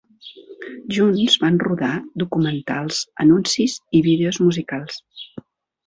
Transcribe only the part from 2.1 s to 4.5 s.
documentals, anuncis i vídeos